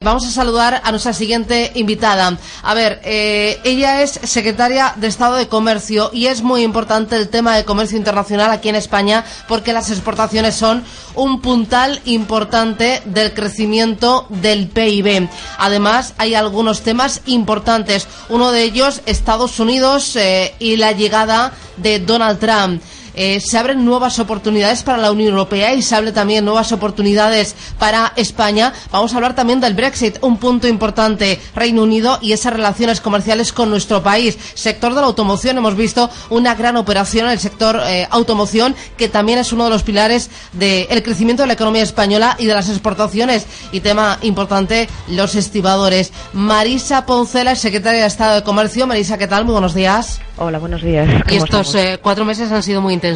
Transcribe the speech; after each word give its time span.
Vamos 0.00 0.24
a 0.28 0.30
saludar 0.30 0.80
a 0.84 0.92
nuestra 0.92 1.12
siguiente 1.12 1.72
invitada. 1.74 2.38
A 2.62 2.72
ver, 2.72 3.00
eh, 3.02 3.58
ella 3.64 4.00
es 4.00 4.12
secretaria 4.12 4.92
de 4.94 5.08
Estado 5.08 5.34
de 5.34 5.48
Comercio 5.48 6.10
y 6.12 6.26
es 6.26 6.40
muy 6.40 6.62
importante 6.62 7.16
el 7.16 7.28
tema 7.28 7.56
de 7.56 7.64
comercio 7.64 7.98
internacional 7.98 8.52
aquí 8.52 8.68
en 8.68 8.76
España 8.76 9.24
porque 9.48 9.72
las 9.72 9.90
exportaciones 9.90 10.54
son 10.54 10.84
un 11.16 11.40
puntal 11.40 12.00
importante 12.04 13.02
del 13.06 13.34
crecimiento 13.34 14.26
del 14.28 14.68
PIB. 14.68 15.28
Además, 15.58 16.14
hay 16.16 16.36
algunos 16.36 16.82
temas 16.82 17.22
importantes. 17.26 18.06
Uno 18.28 18.52
de 18.52 18.62
ellos, 18.62 19.02
Estados 19.04 19.58
Unidos 19.58 20.14
eh, 20.14 20.54
y 20.60 20.76
la 20.76 20.92
llegada 20.92 21.54
de 21.76 21.98
Donald 21.98 22.38
Trump. 22.38 22.80
Eh, 23.14 23.40
se 23.40 23.58
abren 23.58 23.84
nuevas 23.84 24.18
oportunidades 24.18 24.82
para 24.82 24.98
la 24.98 25.10
Unión 25.10 25.30
Europea 25.30 25.74
y 25.74 25.82
se 25.82 25.94
abren 25.94 26.14
también 26.14 26.44
nuevas 26.44 26.72
oportunidades 26.72 27.54
para 27.78 28.12
España. 28.16 28.72
Vamos 28.90 29.12
a 29.12 29.16
hablar 29.16 29.34
también 29.34 29.60
del 29.60 29.74
Brexit, 29.74 30.18
un 30.22 30.38
punto 30.38 30.68
importante, 30.68 31.40
Reino 31.54 31.82
Unido 31.82 32.18
y 32.20 32.32
esas 32.32 32.52
relaciones 32.52 33.00
comerciales 33.00 33.52
con 33.52 33.70
nuestro 33.70 34.02
país. 34.02 34.38
Sector 34.54 34.94
de 34.94 35.00
la 35.00 35.06
automoción, 35.06 35.58
hemos 35.58 35.76
visto 35.76 36.10
una 36.30 36.54
gran 36.54 36.76
operación 36.76 37.26
en 37.26 37.32
el 37.32 37.38
sector 37.38 37.80
eh, 37.86 38.06
automoción, 38.10 38.74
que 38.96 39.08
también 39.08 39.38
es 39.38 39.52
uno 39.52 39.64
de 39.64 39.70
los 39.70 39.82
pilares 39.82 40.30
del 40.52 41.02
crecimiento 41.02 41.42
de 41.42 41.48
la 41.48 41.54
economía 41.54 41.82
española 41.82 42.36
y 42.38 42.46
de 42.46 42.54
las 42.54 42.68
exportaciones. 42.68 43.46
Y 43.72 43.80
tema 43.80 44.18
importante, 44.22 44.88
los 45.08 45.34
estibadores. 45.34 46.12
Marisa 46.32 47.06
Poncela, 47.06 47.54
secretaria 47.54 48.02
de 48.02 48.06
Estado 48.06 48.36
de 48.36 48.42
Comercio. 48.42 48.86
Marisa, 48.86 49.18
¿qué 49.18 49.26
tal? 49.26 49.44
Muy 49.44 49.52
buenos 49.52 49.74
días. 49.74 50.20
Hola, 50.36 50.58
buenos 50.58 50.82
días. 50.82 51.08
¿Y 51.28 51.36
estos 51.36 51.74
eh, 51.74 51.98
cuatro 52.00 52.24
meses 52.24 52.52
han 52.52 52.62
sido 52.62 52.80
muy 52.80 52.94
intensos? 52.94 53.07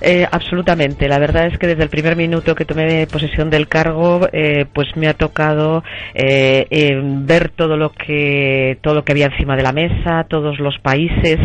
Eh, 0.00 0.26
absolutamente. 0.30 1.08
La 1.08 1.18
verdad 1.18 1.46
es 1.46 1.58
que 1.58 1.66
desde 1.66 1.82
el 1.82 1.88
primer 1.88 2.16
minuto 2.16 2.54
que 2.54 2.64
tomé 2.64 3.06
posesión 3.06 3.50
del 3.50 3.68
cargo, 3.68 4.28
eh, 4.32 4.66
pues 4.72 4.88
me 4.96 5.08
ha 5.08 5.14
tocado 5.14 5.82
ver 6.14 7.50
todo 7.50 7.76
lo 7.76 7.90
que 7.90 8.78
todo 8.82 8.94
lo 8.94 9.04
que 9.04 9.12
había 9.12 9.26
encima 9.26 9.56
de 9.56 9.62
la 9.62 9.72
mesa, 9.72 10.24
todos 10.28 10.58
los 10.58 10.78
países, 10.78 11.38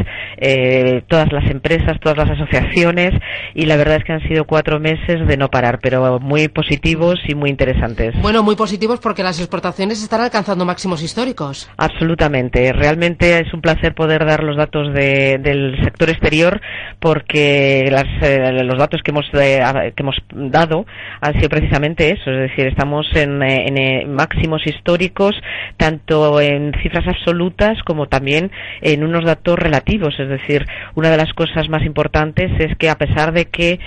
todas 1.07 1.31
las 1.31 1.49
empresas, 1.49 1.99
todas 2.01 2.17
las 2.17 2.29
asociaciones, 2.29 3.13
y 3.53 3.65
la 3.65 3.75
verdad 3.77 3.97
es 3.97 4.03
que 4.03 4.13
han 4.13 4.27
sido 4.27 4.45
cuatro 4.45 4.79
meses 4.79 5.27
de 5.27 5.37
no 5.37 5.49
parar, 5.49 5.79
pero 5.81 6.19
muy 6.19 6.47
positivos 6.47 7.19
y 7.27 7.35
muy 7.35 7.49
interesantes. 7.49 8.13
Bueno, 8.21 8.43
muy 8.43 8.55
positivos 8.55 8.99
porque 8.99 9.23
las 9.23 9.39
exportaciones 9.39 10.01
están 10.01 10.21
alcanzando 10.21 10.65
máximos 10.65 11.01
históricos. 11.03 11.69
Absolutamente. 11.77 12.73
Realmente 12.73 13.39
es 13.39 13.53
un 13.53 13.61
placer 13.61 13.93
poder 13.93 14.25
dar 14.25 14.43
los 14.43 14.57
datos 14.57 14.93
de 14.93 15.37
del 15.39 15.77
sector 15.83 16.09
exterior 16.09 16.61
porque 16.99 17.60
eh, 17.61 18.63
los 18.63 18.77
datos 18.77 19.01
que 19.03 19.11
hemos, 19.11 19.25
eh, 19.33 19.93
que 19.95 20.03
hemos 20.03 20.17
dado 20.31 20.85
han 21.19 21.33
sido 21.33 21.49
precisamente 21.49 22.11
eso, 22.11 22.31
es 22.31 22.49
decir, 22.49 22.67
estamos 22.67 23.07
en, 23.15 23.41
eh, 23.43 23.65
en, 23.67 24.13
máximos 24.13 24.65
históricos 24.65 25.35
tanto 25.77 26.39
en 26.41 26.73
cifras 26.81 27.07
absolutas 27.07 27.81
como 27.83 28.07
también 28.07 28.51
en 28.81 29.03
unos 29.03 29.25
datos 29.25 29.57
relativos, 29.57 30.19
es 30.19 30.29
decir, 30.29 30.65
una 30.95 31.09
de 31.09 31.17
las 31.17 31.33
cosas 31.33 31.69
más 31.69 31.83
importantes 31.83 32.51
es 32.59 32.75
que 32.77 32.89
a 32.89 32.95
pesar 32.95 33.33
de 33.33 33.45
que 33.45 33.79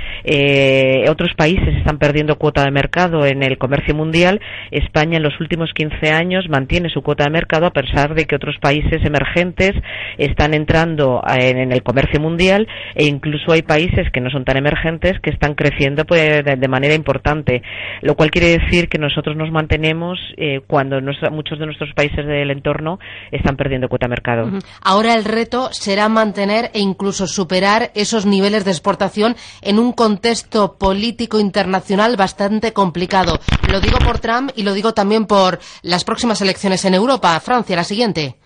otros 1.08 1.34
países 1.34 1.76
están 1.76 1.98
perdiendo 1.98 2.36
cuota 2.36 2.64
de 2.64 2.70
mercado 2.70 3.26
en 3.26 3.42
el 3.42 3.58
comercio 3.58 3.94
mundial, 3.94 4.40
España 4.70 5.18
en 5.18 5.22
los 5.22 5.38
últimos 5.40 5.72
15 5.74 6.10
años 6.10 6.48
mantiene 6.48 6.88
su 6.88 7.02
cuota 7.02 7.24
de 7.24 7.30
mercado 7.30 7.66
a 7.66 7.72
pesar 7.72 8.14
de 8.14 8.26
que 8.26 8.36
otros 8.36 8.56
países 8.60 9.04
emergentes 9.04 9.72
están 10.18 10.54
entrando 10.54 11.22
en, 11.26 11.72
el 11.72 11.82
comercio 11.82 12.20
mundial 12.20 12.66
e 12.94 13.04
incluso 13.04 13.52
hay 13.52 13.62
países 13.64 14.10
que 14.12 14.20
no 14.20 14.30
son 14.30 14.44
tan 14.44 14.56
emergentes 14.56 15.20
que 15.22 15.30
están 15.30 15.54
creciendo 15.54 16.04
pues, 16.04 16.44
de, 16.44 16.68
manera 16.68 16.94
importante, 16.94 17.62
lo 18.02 18.14
cual 18.14 18.30
quiere 18.30 18.58
decir 18.58 18.88
que 18.88 18.98
nosotros 18.98 19.36
nos 19.36 19.50
mantenemos 19.50 20.18
eh, 20.36 20.60
cuando 20.66 21.00
muchos 21.30 21.58
de 21.58 21.66
nuestros 21.66 21.92
países 21.94 22.26
del 22.26 22.50
entorno 22.50 22.98
están 23.30 23.56
perdiendo 23.56 23.88
cuota 23.88 24.06
de 24.06 24.10
mercado. 24.10 24.50
Ahora 24.82 25.14
el 25.14 25.24
reto 25.24 25.68
será 25.72 26.08
mantener 26.08 26.70
e 26.74 26.80
incluso 26.80 27.26
superar 27.26 27.90
esos 27.94 28.26
niveles 28.26 28.64
de 28.64 28.70
exportación 28.70 29.36
en 29.62 29.78
un 29.78 29.92
contexto 29.92 30.76
político 30.78 31.40
internacional 31.40 32.16
bastante 32.16 32.72
complicado. 32.72 33.38
Lo 33.70 33.80
digo 33.80 33.98
por 33.98 34.18
Trump 34.18 34.50
y 34.56 34.62
lo 34.62 34.74
digo 34.74 34.94
también 34.94 35.26
por 35.26 35.58
las 35.82 36.04
próximas 36.04 36.40
elecciones 36.40 36.84
en 36.84 36.94
Europa. 36.94 37.38
Francia, 37.40 37.76
la 37.76 37.84
siguiente. 37.84 38.36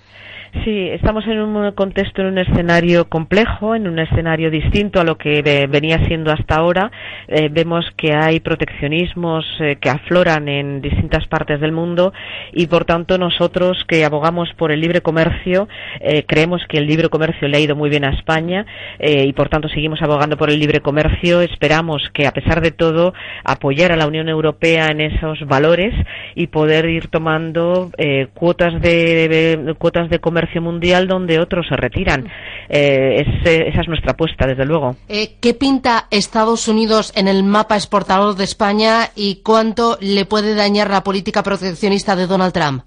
Sí, 0.65 0.89
estamos 0.89 1.27
en 1.27 1.41
un 1.41 1.73
contexto, 1.73 2.23
en 2.23 2.29
un 2.29 2.39
escenario 2.39 3.07
complejo, 3.11 3.75
en 3.75 3.87
un 3.87 3.99
escenario 3.99 4.51
distinto 4.51 4.99
a 4.99 5.05
lo 5.05 5.19
que 5.19 5.43
venía 5.69 6.07
siendo 6.07 6.33
hasta 6.33 6.57
ahora. 6.57 6.91
Eh, 7.27 7.51
vemos 7.51 7.85
que 7.97 8.15
hay 8.15 8.41
proteccionismos 8.41 9.45
eh, 9.61 9.77
que 9.79 9.91
afloran 9.91 10.49
en 10.49 10.81
distintas 10.81 11.27
partes 11.27 11.61
del 11.61 11.73
mundo 11.73 12.15
y, 12.53 12.67
por 12.67 12.87
tanto, 12.87 13.19
nosotros 13.19 13.85
que 13.87 14.07
abogamos 14.07 14.49
por 14.55 14.73
el 14.73 14.81
libre 14.81 15.03
comercio, 15.03 15.69
eh, 16.01 16.25
creemos 16.27 16.63
que 16.67 16.79
el 16.79 16.87
libre 16.87 17.11
comercio 17.11 17.47
le 17.47 17.59
ha 17.59 17.61
ido 17.61 17.77
muy 17.77 17.91
bien 17.91 18.07
a 18.07 18.11
España 18.11 18.65
y, 19.01 19.33
por 19.35 19.51
tanto, 19.51 19.69
seguimos 19.69 20.01
abogando 20.01 20.39
por 20.39 20.51
el 20.51 20.59
libre 20.59 20.81
comercio. 20.81 21.43
Esperamos 21.43 22.09
que, 22.15 22.27
a 22.27 22.33
pesar 22.33 22.63
de 22.63 22.71
todo, 22.71 23.13
apoyar 23.45 23.93
a 23.93 23.97
la 23.97 24.07
Unión 24.07 24.29
Europea 24.29 24.89
en 24.89 25.03
esos 25.03 25.47
valores 25.47 25.95
y 26.35 26.47
poder 26.47 26.87
ir 26.89 27.09
tomando 27.09 27.91
cuotas 28.35 28.81
de 28.81 29.75
cuotas 29.79 30.09
de 30.09 30.19
comercio 30.19 30.38
comercio 30.39 30.63
mundial 30.63 31.09
donde 31.09 31.41
otros 31.41 31.67
se 31.69 31.77
retiran. 31.77 32.29
Eh, 32.69 33.25
esa 33.43 33.81
es 33.81 33.89
nuestra 33.89 34.13
apuesta, 34.13 34.47
desde 34.47 34.65
luego. 34.65 34.97
Eh, 35.09 35.37
¿Qué 35.41 35.55
pinta 35.55 36.07
Estados 36.11 36.69
Unidos 36.69 37.13
en 37.17 37.27
el 37.27 37.43
mapa 37.43 37.77
exportador 37.77 38.37
de 38.37 38.45
España 38.45 39.11
y 39.17 39.41
cuánto 39.43 39.99
le 40.01 40.25
puede 40.27 40.55
dañar 40.55 40.91
la 40.91 41.03
política 41.03 41.43
proteccionista 41.43 42.15
de 42.15 42.27
Donald 42.27 42.53
Trump? 42.53 42.85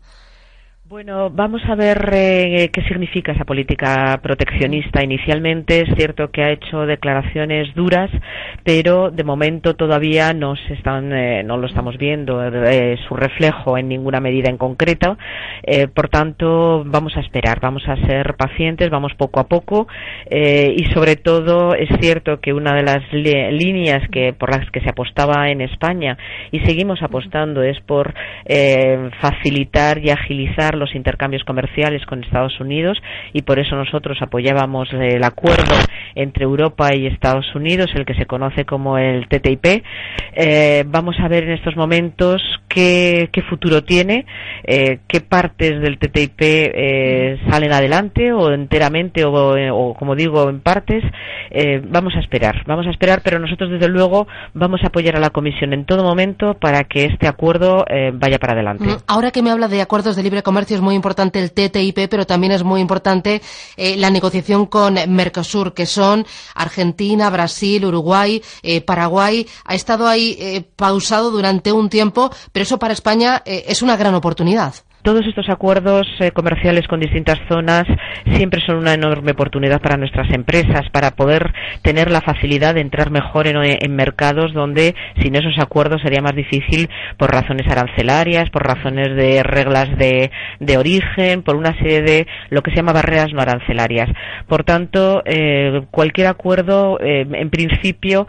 Bueno, 0.92 1.30
vamos 1.30 1.62
a 1.70 1.76
ver 1.76 2.10
eh, 2.12 2.70
qué 2.74 2.82
significa 2.82 3.32
esa 3.32 3.46
política 3.46 4.20
proteccionista. 4.22 5.02
Inicialmente 5.02 5.80
es 5.80 5.96
cierto 5.96 6.32
que 6.32 6.44
ha 6.44 6.52
hecho 6.52 6.86
declaraciones 6.86 7.74
duras, 7.74 8.10
pero 8.66 9.10
de 9.10 9.24
momento 9.24 9.78
todavía 9.78 10.34
no 10.34 10.58
se 10.58 10.74
están, 10.74 11.14
eh, 11.14 11.44
no 11.44 11.56
lo 11.56 11.68
estamos 11.68 11.98
viendo 11.98 12.44
eh, 12.44 12.98
su 13.08 13.16
reflejo 13.16 13.78
en 13.78 13.88
ninguna 13.88 14.20
medida 14.20 14.50
en 14.50 14.58
concreto. 14.58 15.18
por 15.94 16.10
tanto, 16.10 16.84
vamos 16.86 17.16
a 17.16 17.22
esperar, 17.22 17.62
vamos 17.62 17.88
a 17.88 17.96
ser 18.08 18.36
pacientes, 18.36 18.90
vamos 18.90 19.14
poco 19.14 19.40
a 19.40 19.48
poco 19.48 19.88
y 20.30 20.84
sobre 20.94 21.16
todo 21.16 21.74
es 21.74 21.88
cierto 22.02 22.42
que 22.42 22.52
una 22.52 22.74
de 22.74 22.84
las 22.84 23.02
líneas 23.14 24.02
que 24.10 24.34
por 24.34 24.50
las 24.50 24.70
que 24.72 24.82
se 24.82 24.90
apostaba 24.90 25.50
en 25.50 25.62
España 25.62 26.18
y 26.52 26.60
seguimos 26.62 27.02
apostando 27.02 27.64
es 27.64 27.80
por 27.82 28.14
facilitar 29.22 30.00
y 30.00 30.10
agilizar 30.10 30.81
los 30.82 30.96
intercambios 30.96 31.44
comerciales 31.46 32.06
con 32.06 32.24
Estados 32.24 32.60
Unidos 32.60 32.98
y 33.34 33.44
por 33.44 33.60
eso 33.60 33.76
nosotros 33.76 34.18
apoyábamos 34.22 34.90
el 34.92 35.24
acuerdo 35.24 35.76
entre 36.16 36.44
Europa 36.44 36.94
y 36.94 37.08
Estados 37.08 37.46
Unidos, 37.56 37.92
el 37.96 38.06
que 38.06 38.16
se 38.16 38.26
conoce 38.26 38.66
como 38.66 38.98
el 38.98 39.28
TTIP. 39.28 39.84
Eh, 40.34 40.84
vamos 40.88 41.16
a 41.20 41.28
ver 41.28 41.44
en 41.44 41.52
estos 41.52 41.76
momentos 41.76 42.42
qué, 42.68 43.30
futuro 43.50 43.84
tiene, 43.84 44.26
eh, 44.64 45.00
qué 45.08 45.22
partes 45.22 45.82
del 45.82 45.98
TTIP 45.98 46.42
eh, 46.42 47.40
salen 47.50 47.74
adelante 47.74 48.32
o 48.32 48.52
enteramente 48.52 49.24
o, 49.26 49.94
como 49.98 50.16
digo, 50.16 50.50
en 50.50 50.62
partes. 50.62 51.04
vamos 51.90 52.14
a 52.16 52.20
esperar, 52.20 52.64
vamos 52.66 52.88
a 52.88 52.92
esperar, 52.92 53.22
pero 53.24 53.40
nosotros 53.40 53.72
desde 53.72 53.88
luego 53.88 54.28
vamos 54.54 54.82
a 54.84 54.88
apoyar 54.88 55.16
a 55.16 55.20
la 55.20 55.30
Comisión 55.30 55.74
en 55.74 55.86
todo 55.86 56.04
momento 56.04 56.56
para 56.56 56.84
que 56.86 57.06
este 57.06 57.28
acuerdo 57.28 57.86
vaya 58.14 58.40
para 58.40 58.54
adelante. 58.54 58.86
Ahora 59.08 59.32
que 59.32 59.42
me 59.42 59.52
habla 59.52 59.68
de 59.68 59.82
acuerdos 59.82 60.16
de 60.16 60.24
libre 60.24 60.44
comercio, 60.44 60.71
es 60.76 60.82
muy 60.82 60.96
importante 60.96 61.40
el 61.40 61.52
TTIP, 61.52 62.10
pero 62.10 62.26
también 62.26 62.52
es 62.52 62.64
muy 62.64 62.82
importante 62.82 63.42
eh, 63.78 63.96
la 63.98 64.10
negociación 64.10 64.66
con 64.66 64.96
Mercosur, 65.08 65.74
que 65.74 65.86
son 65.86 66.26
Argentina, 66.56 67.30
Brasil, 67.30 67.86
Uruguay, 67.86 68.42
eh, 68.64 68.82
Paraguay. 68.82 69.48
Ha 69.66 69.76
estado 69.76 70.08
ahí 70.08 70.38
eh, 70.40 70.64
pausado 70.76 71.32
durante 71.32 71.72
un 71.72 71.90
tiempo, 71.90 72.32
pero 72.52 72.64
eso 72.64 72.80
para 72.80 72.94
España 72.94 73.42
es 73.46 73.82
una 73.82 73.98
gran 73.98 74.16
oportunidad. 74.16 74.74
Todos 75.02 75.26
estos 75.26 75.50
acuerdos 75.50 76.08
eh, 76.20 76.32
comerciales 76.32 76.88
con 76.88 77.00
distintas 77.00 77.40
zonas 77.48 77.86
siempre 78.36 78.62
son 78.66 78.78
una 78.78 78.94
enorme 78.94 79.32
oportunidad 79.32 79.82
para 79.82 79.98
nuestras 79.98 80.32
empresas, 80.32 80.90
para 80.92 81.12
poder 81.12 81.52
tener 81.82 82.12
la 82.12 82.22
facilidad 82.22 82.76
de 82.76 82.82
entrar 82.82 83.10
mejor 83.10 83.48
en, 83.48 83.96
mercados 83.96 84.54
donde 84.54 84.96
sin 85.22 85.36
esos 85.36 85.58
acuerdos 85.60 86.02
sería 86.02 86.22
más 86.22 86.36
difícil 86.36 86.90
por 87.18 87.32
razones 87.32 87.68
arancelarias, 87.68 88.50
por 88.50 88.66
razones 88.66 89.16
de 89.16 89.44
reglas 89.44 89.90
de, 89.98 90.32
origen, 90.78 91.44
por 91.44 91.56
una 91.56 91.78
serie 91.78 92.02
de 92.02 92.28
lo 92.50 92.62
que 92.62 92.72
se 92.72 92.78
llama 92.78 92.94
barreras 92.94 93.34
no 93.34 93.42
arancelarias. 93.42 94.10
Por 94.48 94.64
tanto, 94.64 95.22
eh, 95.26 95.82
cualquier 95.92 96.28
acuerdo, 96.28 96.98
eh, 97.02 97.28
en 97.32 97.50
principio, 97.50 98.28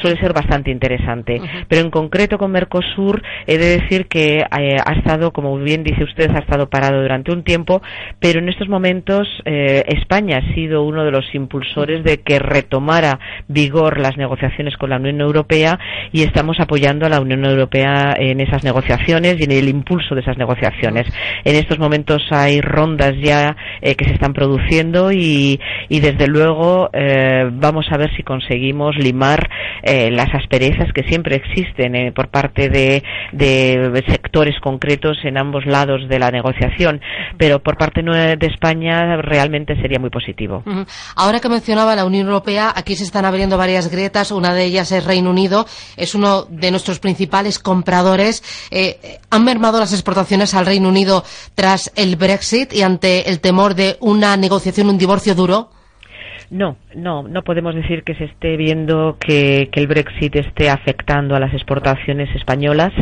suele 0.00 0.20
ser 0.20 0.32
bastante 0.32 0.70
interesante. 0.70 1.40
Pero 1.68 1.82
en 1.82 1.90
concreto 1.90 2.38
con 2.38 2.52
Mercosur, 2.52 3.22
he 3.46 3.58
de 3.58 3.80
decir 3.80 4.06
que 4.06 4.44
ha 4.48 4.92
estado, 4.92 5.32
como 5.32 5.56
bien 5.58 5.77
dice 5.82 6.04
usted, 6.04 6.30
ha 6.34 6.38
estado 6.38 6.68
parado 6.68 7.02
durante 7.02 7.32
un 7.32 7.42
tiempo, 7.42 7.82
pero 8.20 8.40
en 8.40 8.48
estos 8.48 8.68
momentos 8.68 9.28
eh, 9.44 9.84
España 9.88 10.38
ha 10.38 10.54
sido 10.54 10.82
uno 10.82 11.04
de 11.04 11.10
los 11.10 11.34
impulsores 11.34 12.04
de 12.04 12.20
que 12.20 12.38
retomara 12.38 13.18
vigor 13.48 13.98
las 13.98 14.16
negociaciones 14.16 14.76
con 14.76 14.90
la 14.90 14.96
Unión 14.96 15.20
Europea 15.20 15.78
y 16.12 16.22
estamos 16.22 16.60
apoyando 16.60 17.06
a 17.06 17.08
la 17.08 17.20
Unión 17.20 17.44
Europea 17.44 18.14
en 18.18 18.40
esas 18.40 18.64
negociaciones 18.64 19.40
y 19.40 19.44
en 19.44 19.52
el 19.52 19.68
impulso 19.68 20.14
de 20.14 20.20
esas 20.22 20.38
negociaciones. 20.38 21.06
En 21.44 21.56
estos 21.56 21.78
momentos 21.78 22.22
hay 22.30 22.60
rondas 22.60 23.14
ya 23.20 23.56
eh, 23.80 23.94
que 23.94 24.04
se 24.04 24.14
están 24.14 24.32
produciendo 24.32 25.12
y, 25.12 25.60
desde 25.88 26.28
luego 26.28 26.90
eh, 26.92 27.48
vamos 27.52 27.86
a 27.90 27.96
ver 27.96 28.14
si 28.16 28.22
conseguimos 28.22 28.96
limar 28.96 29.48
las 29.82 30.34
asperezas 30.34 30.92
que 30.92 31.02
siempre 31.04 31.36
existen 31.36 32.12
por 32.12 32.28
parte 32.28 32.68
de, 32.68 33.02
de 33.32 34.04
sectores 34.08 34.58
concretos 34.60 35.18
en 35.24 35.38
ambos 35.38 35.66
lados 35.68 36.08
de 36.08 36.18
la 36.18 36.30
negociación, 36.30 37.00
pero 37.36 37.60
por 37.62 37.76
parte 37.76 38.02
de 38.02 38.46
España 38.46 39.16
realmente 39.16 39.74
sería 39.80 39.98
muy 39.98 40.10
positivo. 40.10 40.62
Ahora 41.14 41.40
que 41.40 41.48
mencionaba 41.48 41.94
la 41.94 42.04
Unión 42.04 42.26
Europea, 42.26 42.72
aquí 42.74 42.96
se 42.96 43.04
están 43.04 43.24
abriendo 43.24 43.56
varias 43.56 43.90
grietas, 43.90 44.30
una 44.30 44.54
de 44.54 44.64
ellas 44.64 44.90
es 44.92 45.04
Reino 45.04 45.30
Unido, 45.30 45.66
es 45.96 46.14
uno 46.14 46.44
de 46.44 46.70
nuestros 46.70 46.98
principales 46.98 47.58
compradores. 47.58 48.42
Eh, 48.70 49.18
¿Han 49.30 49.44
mermado 49.44 49.78
las 49.78 49.92
exportaciones 49.92 50.54
al 50.54 50.66
Reino 50.66 50.88
Unido 50.88 51.24
tras 51.54 51.92
el 51.96 52.16
Brexit 52.16 52.72
y 52.72 52.82
ante 52.82 53.30
el 53.30 53.40
temor 53.40 53.74
de 53.74 53.96
una 54.00 54.36
negociación, 54.36 54.88
un 54.88 54.98
divorcio 54.98 55.34
duro? 55.34 55.70
No, 56.50 56.76
no, 56.94 57.24
no 57.24 57.42
podemos 57.42 57.74
decir 57.74 58.04
que 58.04 58.14
se 58.14 58.24
esté 58.24 58.56
viendo 58.56 59.18
que, 59.20 59.68
el 59.70 59.86
Brexit 59.86 60.34
esté 60.34 60.70
afectando 60.70 61.36
a 61.36 61.40
las 61.40 61.52
exportaciones 61.52 62.34
españolas, 62.34 62.92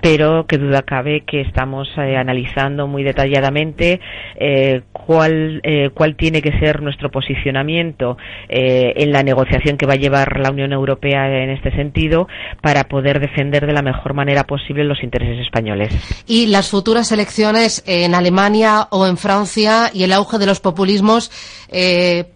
pero 0.00 0.46
que 0.46 0.56
duda 0.56 0.82
cabe 0.82 1.24
que 1.26 1.40
estamos 1.40 1.88
eh, 1.98 2.16
analizando 2.16 2.86
muy 2.86 3.02
detalladamente 3.02 4.00
eh, 4.36 4.82
cuál, 4.92 5.60
eh, 5.64 5.90
cuál 5.92 6.16
tiene 6.16 6.40
que 6.42 6.58
ser 6.60 6.80
nuestro 6.80 7.10
posicionamiento 7.10 8.16
en 8.48 9.12
la 9.12 9.22
negociación 9.22 9.76
que 9.76 9.86
va 9.86 9.94
a 9.94 9.96
llevar 9.96 10.38
la 10.38 10.50
Unión 10.50 10.72
Europea 10.72 11.42
en 11.42 11.50
este 11.50 11.70
sentido 11.72 12.28
para 12.62 12.84
poder 12.84 13.20
defender 13.20 13.66
de 13.66 13.72
la 13.72 13.82
mejor 13.82 14.14
manera 14.14 14.44
posible 14.44 14.84
los 14.84 15.02
intereses 15.02 15.38
españoles. 15.40 15.92
Y 16.26 16.46
las 16.46 16.70
futuras 16.70 17.10
elecciones 17.12 17.82
en 17.86 18.14
Alemania 18.14 18.86
o 18.90 19.06
en 19.06 19.16
Francia 19.16 19.90
y 19.92 20.04
el 20.04 20.12
auge 20.12 20.38
de 20.38 20.46
los 20.46 20.60
populismos 20.60 21.30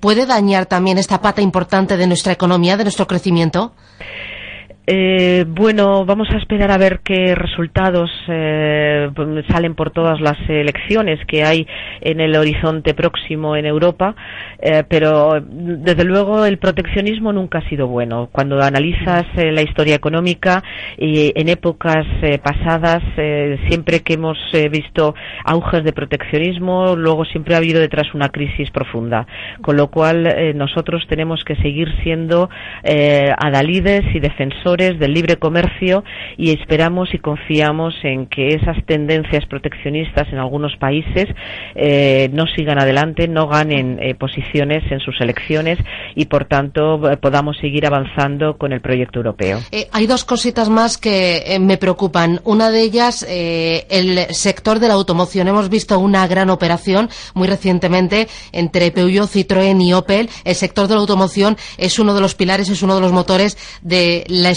puede 0.00 0.26
dañar 0.26 0.55
también 0.64 0.96
esta 0.96 1.20
pata 1.20 1.42
importante 1.42 1.96
de 1.96 2.06
nuestra 2.06 2.32
economía, 2.32 2.76
de 2.76 2.84
nuestro 2.84 3.06
crecimiento? 3.06 3.72
Eh, 4.88 5.44
bueno, 5.48 6.04
vamos 6.06 6.28
a 6.30 6.36
esperar 6.36 6.70
a 6.70 6.78
ver 6.78 7.00
qué 7.02 7.34
resultados 7.34 8.08
eh, 8.28 9.10
salen 9.48 9.74
por 9.74 9.90
todas 9.90 10.20
las 10.20 10.38
elecciones 10.48 11.18
que 11.26 11.42
hay 11.42 11.66
en 12.00 12.20
el 12.20 12.36
horizonte 12.36 12.94
próximo 12.94 13.56
en 13.56 13.66
Europa, 13.66 14.14
eh, 14.60 14.84
pero 14.88 15.40
desde 15.42 16.04
luego 16.04 16.46
el 16.46 16.58
proteccionismo 16.58 17.32
nunca 17.32 17.58
ha 17.58 17.68
sido 17.68 17.88
bueno. 17.88 18.28
Cuando 18.30 18.62
analizas 18.62 19.24
la 19.34 19.62
historia 19.62 19.96
económica 19.96 20.62
y 20.96 21.32
en 21.34 21.48
épocas 21.48 22.06
pasadas, 22.42 23.02
siempre 23.68 24.00
que 24.00 24.14
hemos 24.14 24.38
visto 24.70 25.16
auges 25.44 25.82
de 25.82 25.92
proteccionismo, 25.92 26.94
luego 26.94 27.24
siempre 27.24 27.54
ha 27.54 27.58
habido 27.58 27.80
detrás 27.80 28.14
una 28.14 28.28
crisis 28.28 28.70
profunda, 28.70 29.26
con 29.62 29.76
lo 29.76 29.88
cual 29.88 30.54
nosotros 30.54 31.04
tenemos 31.08 31.42
que 31.44 31.56
seguir 31.56 31.88
siendo 32.02 32.48
adalides 32.84 34.04
y 34.14 34.20
defensores 34.20 34.75
del 34.76 35.14
libre 35.14 35.36
comercio 35.36 36.04
y 36.36 36.50
esperamos 36.50 37.14
y 37.14 37.18
confiamos 37.18 37.94
en 38.02 38.26
que 38.26 38.48
esas 38.48 38.76
tendencias 38.84 39.46
proteccionistas 39.46 40.28
en 40.30 40.38
algunos 40.38 40.76
países 40.76 41.26
eh, 41.74 42.28
no 42.32 42.46
sigan 42.46 42.78
adelante, 42.78 43.26
no 43.26 43.48
ganen 43.48 43.98
eh, 44.02 44.14
posiciones 44.14 44.84
en 44.90 45.00
sus 45.00 45.20
elecciones 45.20 45.78
y 46.14 46.26
por 46.26 46.44
tanto 46.44 47.10
eh, 47.10 47.16
podamos 47.16 47.56
seguir 47.58 47.86
avanzando 47.86 48.58
con 48.58 48.72
el 48.72 48.80
proyecto 48.80 49.20
europeo. 49.20 49.60
hay 49.92 50.06
dos 50.06 50.24
cositas 50.24 50.68
más 50.68 50.98
que 50.98 51.56
me 51.60 51.78
preocupan. 51.78 52.40
Una 52.44 52.70
de 52.70 52.82
ellas, 52.82 53.26
el 53.28 54.18
sector 54.34 54.78
de 54.78 54.88
la 54.88 54.94
automoción. 54.94 55.48
Hemos 55.48 55.68
visto 55.68 55.98
una 55.98 56.26
gran 56.26 56.50
operación 56.50 57.08
muy 57.34 57.48
recientemente 57.48 58.28
entre 58.52 58.90
Peugeot, 58.90 59.30
Citroën 59.30 59.80
y 59.82 59.92
Opel. 59.92 60.28
El 60.44 60.54
sector 60.54 60.88
de 60.88 60.94
la 60.94 61.00
automoción 61.00 61.56
es 61.78 61.98
uno 61.98 62.14
de 62.14 62.20
los 62.20 62.34
pilares, 62.34 62.68
es 62.68 62.82
uno 62.82 62.94
de 62.94 63.00
los 63.00 63.12
motores 63.12 63.56
de 63.82 64.24
la 64.28 64.50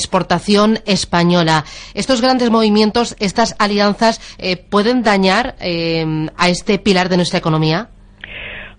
española. 0.86 1.64
Estos 1.94 2.22
grandes 2.22 2.50
movimientos, 2.52 3.16
estas 3.20 3.56
alianzas, 3.60 4.20
eh, 4.38 4.58
¿pueden 4.58 5.04
dañar 5.04 5.56
eh, 5.62 6.06
a 6.38 6.50
este 6.50 6.80
pilar 6.80 7.10
de 7.10 7.18
nuestra 7.18 7.40
economía? 7.40 7.90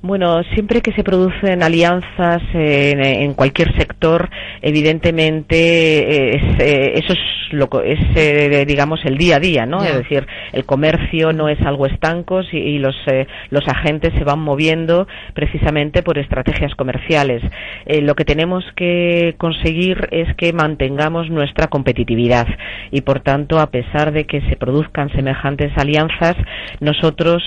Bueno, 0.02 0.42
siempre 0.54 0.80
que 0.80 0.92
se 0.92 1.04
producen 1.04 1.62
alianzas 1.62 2.40
en, 2.54 3.34
cualquier 3.34 3.76
sector, 3.76 4.30
evidentemente 4.62 5.56
eh, 5.56 6.94
es 6.94 7.10
lo 7.52 7.68
es 7.82 7.98
eh, 8.16 8.64
digamos 8.66 9.04
el 9.04 9.16
día 9.16 9.36
a 9.36 9.40
día, 9.40 9.66
¿no? 9.66 9.82
Es 9.82 9.94
decir, 9.96 10.26
el 10.52 10.64
comercio 10.64 11.32
no 11.32 11.48
es 11.48 11.60
algo 11.62 11.86
estanco 11.86 12.40
y, 12.52 12.78
los 12.78 12.96
eh, 13.06 13.26
los 13.50 13.66
agentes 13.68 14.12
se 14.16 14.24
van 14.24 14.40
moviendo 14.40 15.06
precisamente 15.34 16.02
por 16.02 16.18
estrategias 16.18 16.74
comerciales. 16.74 17.42
lo 17.86 18.14
que 18.14 18.24
tenemos 18.24 18.64
que 18.76 19.34
conseguir 19.38 20.08
es 20.10 20.34
que 20.36 20.52
mantengamos 20.52 21.30
nuestra 21.30 21.66
competitividad 21.68 22.46
y 22.90 23.02
por 23.02 23.20
tanto, 23.20 23.58
a 23.58 23.70
pesar 23.70 24.12
de 24.12 24.24
que 24.24 24.40
se 24.42 24.56
produzcan 24.56 25.10
semejantes 25.12 25.72
alianzas, 25.76 26.36
nosotros 26.80 27.42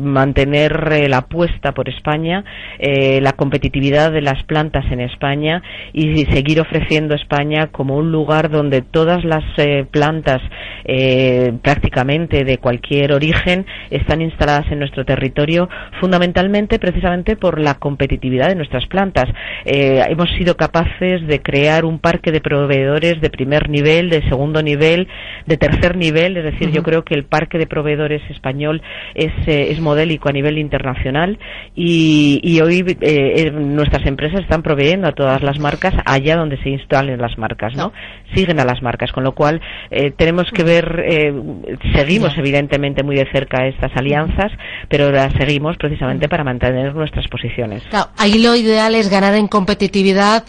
mantener 0.00 1.08
la 1.08 1.18
apuesta 1.18 1.72
por 1.72 1.88
España, 1.88 2.44
eh, 2.78 3.20
la 3.20 3.32
competitividad 3.32 4.12
de 4.12 4.22
las 4.22 4.42
plantas 4.44 4.84
en 4.90 5.00
España 5.00 5.62
y 5.92 6.24
seguir 6.26 6.60
ofreciendo 6.60 7.14
España 7.14 7.68
como 7.68 7.96
un 7.96 8.10
lugar 8.12 8.50
donde 8.50 8.82
todas 8.82 9.24
las 9.24 9.39
eh, 9.56 9.86
plantas 9.90 10.40
eh, 10.84 11.52
prácticamente 11.62 12.44
de 12.44 12.58
cualquier 12.58 13.12
origen 13.12 13.66
están 13.90 14.22
instaladas 14.22 14.70
en 14.70 14.78
nuestro 14.78 15.04
territorio 15.04 15.68
fundamentalmente 16.00 16.78
precisamente 16.78 17.36
por 17.36 17.60
la 17.60 17.74
competitividad 17.74 18.48
de 18.48 18.54
nuestras 18.54 18.86
plantas. 18.86 19.26
hemos 19.64 20.30
sido 20.38 20.56
capaces 20.56 21.26
de 21.26 21.40
crear 21.42 21.84
un 21.84 21.98
parque 21.98 22.32
de 22.32 22.40
proveedores 22.40 23.20
de 23.20 23.30
primer 23.30 23.68
nivel, 23.68 24.10
de 24.10 24.22
segundo 24.28 24.62
nivel, 24.62 25.08
de 25.46 25.56
tercer 25.56 25.96
nivel, 25.96 26.36
es 26.36 26.44
decir, 26.44 26.70
yo 26.70 26.82
creo 26.82 27.04
que 27.04 27.14
el 27.14 27.24
parque 27.24 27.58
de 27.58 27.66
proveedores 27.66 28.22
español 28.30 28.82
es, 29.14 29.32
es 29.46 29.80
modélico 29.80 30.28
a 30.28 30.32
nivel 30.32 30.58
internacional 30.58 31.38
y, 31.74 32.60
hoy 32.60 32.84
eh, 33.00 33.34
eh, 33.36 33.50
nuestras 33.50 34.06
empresas 34.06 34.40
están 34.40 34.62
proveyendo 34.62 35.08
a 35.08 35.12
todas 35.12 35.42
las 35.42 35.58
marcas 35.58 35.94
allá 36.04 36.36
donde 36.36 36.56
se 36.62 36.70
instalen 36.70 37.20
las 37.20 37.38
marcas, 37.38 37.74
¿no? 37.74 37.92
Siguen 38.34 38.60
a 38.60 38.64
las 38.64 38.82
marcas, 38.82 39.12
con 39.12 39.24
lo 39.24 39.29
cual 39.32 39.60
eh, 39.90 40.12
tenemos 40.16 40.50
que 40.50 40.64
ver, 40.64 41.04
seguimos 41.94 42.36
evidentemente 42.36 43.02
muy 43.02 43.16
de 43.16 43.26
cerca 43.32 43.66
estas 43.66 43.92
alianzas, 43.96 44.52
pero 44.88 45.10
las 45.10 45.32
seguimos 45.34 45.76
precisamente 45.76 46.28
para 46.28 46.44
mantener 46.44 46.94
nuestras 46.94 47.26
posiciones. 47.28 47.82
ahí 48.16 48.38
lo 48.38 48.54
ideal 48.54 48.94
es 48.94 49.08
ganar 49.08 49.34
en 49.34 49.48
competitividad, 49.48 50.44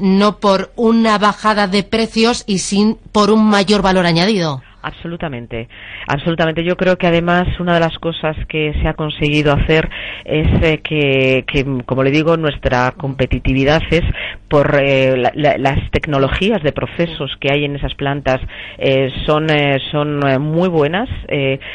no 0.00 0.38
por 0.38 0.72
una 0.76 1.18
bajada 1.18 1.66
de 1.66 1.82
precios 1.82 2.44
y 2.46 2.58
sin 2.58 2.96
por 3.12 3.30
un 3.30 3.48
mayor 3.48 3.82
valor 3.82 4.06
añadido. 4.06 4.62
Absolutamente, 4.82 5.68
absolutamente. 6.08 6.64
Yo 6.64 6.76
creo 6.76 6.98
que 6.98 7.06
además 7.06 7.46
una 7.60 7.74
de 7.74 7.80
las 7.80 7.96
cosas 8.00 8.36
que 8.48 8.74
se 8.82 8.88
ha 8.88 8.94
conseguido 8.94 9.52
hacer 9.52 9.88
es 10.24 10.48
eh, 10.60 10.80
que, 10.82 11.44
como 11.86 12.02
le 12.02 12.10
digo, 12.10 12.36
nuestra 12.36 12.90
competitividad 12.90 13.80
es 13.90 14.02
por 14.48 14.76
eh, 14.82 15.16
las 15.34 15.90
tecnologías 15.92 16.62
de 16.64 16.72
procesos 16.72 17.36
que 17.40 17.52
hay 17.52 17.64
en 17.64 17.76
esas 17.76 17.94
plantas 17.94 18.40
eh, 18.76 19.10
son 19.24 19.46
son 19.90 20.20
muy 20.42 20.68
buenas. 20.68 21.08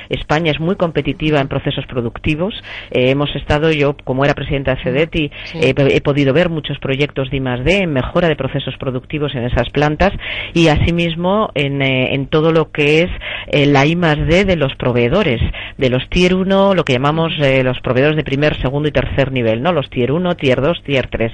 España 0.10 0.52
es 0.52 0.60
muy 0.60 0.76
competitiva 0.76 1.40
en 1.40 1.48
procesos 1.48 1.86
productivos. 1.86 2.54
hemos 2.92 3.34
estado, 3.36 3.72
yo 3.72 3.96
como 4.04 4.26
era 4.26 4.34
presidenta 4.34 4.76
de 4.76 4.84
CEDETI, 4.84 5.32
he 5.54 6.02
podido 6.02 6.34
ver 6.34 6.50
muchos 6.50 6.78
proyectos 6.80 7.30
de 7.30 7.38
I+D 7.38 7.84
en 7.84 7.94
mejora 7.94 8.28
de 8.28 8.36
procesos 8.36 8.76
productivos 8.78 9.34
en 9.36 9.44
esas 9.44 9.70
plantas 9.70 10.12
y 10.54 10.68
asimismo 10.68 11.50
en, 11.56 11.82
en 11.82 12.28
todo 12.28 12.52
lo 12.52 12.72
que 12.72 12.97
es 13.04 13.10
la 13.52 13.86
I 13.86 13.96
más 13.96 14.18
D 14.18 14.46
de 14.46 14.56
los 14.56 14.76
proveedores, 14.76 15.42
de 15.78 15.90
los 15.90 16.10
Tier 16.10 16.36
1, 16.36 16.74
lo 16.74 16.84
que 16.84 16.94
llamamos 16.94 17.34
los 17.38 17.80
proveedores 17.82 18.18
de 18.18 18.24
primer, 18.24 18.60
segundo 18.62 18.90
y 18.90 18.92
tercer 18.92 19.32
nivel, 19.32 19.62
¿no? 19.62 19.72
Los 19.72 19.90
Tier 19.90 20.12
1, 20.12 20.36
Tier 20.36 20.62
2, 20.62 20.84
Tier 20.84 21.08
3. 21.10 21.32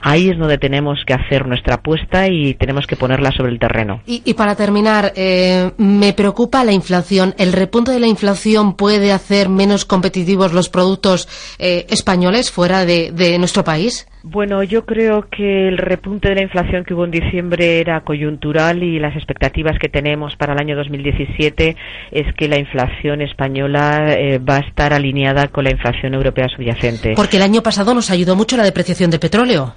Ahí 0.00 0.30
es 0.30 0.38
donde 0.38 0.58
tenemos 0.58 0.98
que 1.06 1.14
hacer 1.14 1.46
nuestra 1.46 1.76
apuesta 1.76 2.28
y 2.28 2.54
tenemos 2.54 2.86
que 2.86 2.96
ponerla 2.96 3.32
sobre 3.32 3.52
el 3.52 3.58
terreno. 3.58 4.02
Y, 4.06 4.34
para 4.34 4.56
terminar, 4.56 5.12
me 5.76 6.12
preocupa 6.12 6.64
la 6.64 6.72
inflación. 6.72 7.34
¿El 7.38 7.52
repunte 7.52 7.92
de 7.92 8.00
la 8.00 8.06
inflación 8.06 8.76
puede 8.76 9.12
hacer 9.12 9.48
menos 9.48 9.84
competitivos 9.84 10.52
los 10.52 10.68
productos 10.68 11.28
españoles 11.58 12.50
fuera 12.50 12.84
de 12.84 13.36
nuestro 13.38 13.64
país? 13.64 14.06
Bueno, 14.26 14.62
yo 14.62 14.86
creo 14.86 15.28
que 15.28 15.68
el 15.68 15.76
repunte 15.76 16.30
de 16.30 16.36
la 16.36 16.40
inflación 16.40 16.82
que 16.82 16.94
hubo 16.94 17.04
en 17.04 17.10
diciembre 17.10 17.78
era 17.78 18.00
coyuntural 18.00 18.82
y 18.82 18.98
las 18.98 19.14
expectativas 19.16 19.78
que 19.78 19.90
tenemos 19.90 20.34
para 20.36 20.54
el 20.54 20.60
año 20.60 20.76
2017 20.76 21.76
es 22.10 22.34
que 22.34 22.48
la 22.48 22.58
inflación 22.58 23.20
española 23.20 24.14
eh, 24.14 24.38
va 24.38 24.56
a 24.56 24.60
estar 24.60 24.94
alineada 24.94 25.48
con 25.48 25.64
la 25.64 25.72
inflación 25.72 26.14
europea 26.14 26.48
subyacente. 26.48 27.12
Porque 27.14 27.36
el 27.36 27.42
año 27.42 27.62
pasado 27.62 27.92
nos 27.92 28.10
ayudó 28.10 28.34
mucho 28.34 28.56
la 28.56 28.64
depreciación 28.64 29.10
del 29.10 29.20
petróleo. 29.20 29.74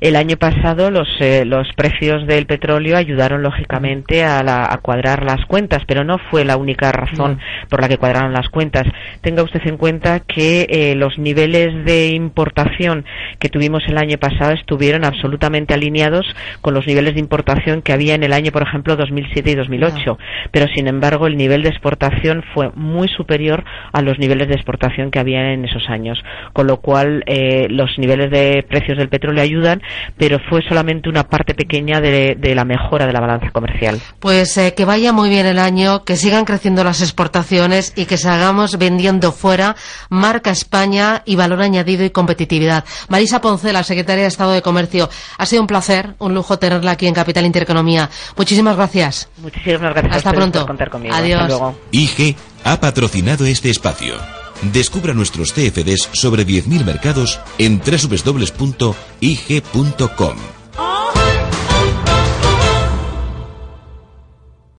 El 0.00 0.16
año 0.16 0.38
pasado 0.38 0.90
los, 0.90 1.08
eh, 1.20 1.44
los 1.44 1.68
precios 1.74 2.26
del 2.26 2.46
petróleo 2.46 2.96
ayudaron 2.96 3.42
lógicamente 3.42 4.24
a, 4.24 4.40
a, 4.40 4.78
cuadrar 4.78 5.24
las 5.24 5.44
cuentas, 5.44 5.82
pero 5.86 6.04
no 6.04 6.16
fue 6.30 6.46
la 6.46 6.56
única 6.56 6.90
razón 6.90 7.38
por 7.68 7.82
la 7.82 7.88
que 7.88 7.98
cuadraron 7.98 8.32
las 8.32 8.48
cuentas. 8.48 8.86
Tenga 9.20 9.42
usted 9.42 9.60
en 9.66 9.76
cuenta 9.76 10.20
que 10.20 10.66
eh, 10.70 10.94
los 10.94 11.18
niveles 11.18 11.84
de 11.84 12.08
importación 12.08 13.04
que 13.38 13.50
tuvimos 13.50 13.82
el 13.88 13.98
año 13.98 14.16
pasado 14.16 14.52
estuvieron 14.52 15.04
absolutamente 15.04 15.74
alineados 15.74 16.24
con 16.62 16.72
los 16.72 16.86
niveles 16.86 17.12
de 17.12 17.20
importación 17.20 17.82
que 17.82 17.92
había 17.92 18.14
en 18.14 18.22
el 18.22 18.32
año, 18.32 18.52
por 18.52 18.62
ejemplo, 18.62 18.96
2007 18.96 19.50
y 19.50 19.54
2008. 19.54 20.18
Pero, 20.50 20.66
sin 20.74 20.88
embargo, 20.88 21.26
el 21.26 21.36
nivel 21.36 21.62
de 21.62 21.68
exportación 21.68 22.42
fue 22.54 22.70
muy 22.74 23.08
superior 23.08 23.64
a 23.92 24.00
los 24.00 24.18
niveles 24.18 24.48
de 24.48 24.54
exportación 24.54 25.10
que 25.10 25.18
había 25.18 25.52
en 25.52 25.66
esos 25.66 25.90
años. 25.90 26.22
Con 26.54 26.66
lo 26.66 26.78
cual, 26.78 27.22
eh, 27.26 27.66
los 27.68 27.98
niveles 27.98 28.30
de 28.30 28.64
precios 28.66 28.96
del 28.96 29.10
petróleo 29.10 29.42
ayudan, 29.42 29.82
pero 30.16 30.38
fue 30.48 30.60
solamente 30.68 31.08
una 31.08 31.24
parte 31.24 31.54
pequeña 31.54 32.00
de, 32.00 32.36
la 32.54 32.64
mejora 32.64 33.06
de 33.06 33.12
la 33.12 33.20
balanza 33.20 33.50
comercial. 33.52 34.00
Pues 34.18 34.56
eh, 34.58 34.74
que 34.74 34.84
vaya 34.84 35.12
muy 35.12 35.28
bien 35.28 35.46
el 35.46 35.58
año, 35.58 36.04
que 36.04 36.16
sigan 36.16 36.44
creciendo 36.44 36.84
las 36.84 37.00
exportaciones 37.00 37.92
y 37.96 38.06
que 38.06 38.16
sigamos 38.16 38.78
vendiendo 38.78 39.32
fuera 39.32 39.76
marca 40.08 40.50
España 40.50 41.22
y 41.24 41.36
valor 41.36 41.62
añadido 41.62 42.04
y 42.04 42.10
competitividad. 42.10 42.84
Marisa 43.08 43.40
Poncela, 43.40 43.82
secretaria 43.82 44.22
de 44.22 44.28
Estado 44.28 44.52
de 44.52 44.62
Comercio, 44.62 45.08
ha 45.38 45.46
sido 45.46 45.62
un 45.62 45.68
placer, 45.68 46.14
un 46.18 46.34
lujo 46.34 46.58
tenerla 46.58 46.92
aquí 46.92 47.06
en 47.06 47.14
Capital 47.14 47.44
Intereconomía. 47.46 48.08
Muchísimas 48.36 48.76
gracias. 48.76 49.28
Muchísimas 49.38 49.92
gracias. 49.94 50.16
Hasta 50.16 50.32
pronto. 50.32 50.66
contar 50.66 50.90
conmigo. 50.90 51.14
Adiós. 51.14 51.74
IG 51.92 52.36
ha 52.64 52.80
patrocinado 52.80 53.46
este 53.46 53.70
espacio. 53.70 54.39
Descubra 54.62 55.14
nuestros 55.14 55.52
CFDs 55.52 56.08
sobre 56.12 56.46
10.000 56.46 56.84
mercados 56.84 57.40
en 57.58 57.80
www.ig.com. 57.80 58.90